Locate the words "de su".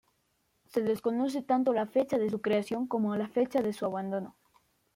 2.17-2.41, 3.61-3.85